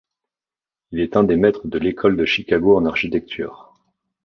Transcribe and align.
Il 0.89 0.99
est 0.99 1.15
un 1.15 1.23
des 1.23 1.35
maîtres 1.35 1.67
de 1.67 1.77
l'école 1.77 2.17
de 2.17 2.25
Chicago 2.25 2.75
en 2.75 2.87
architecture. 2.87 3.71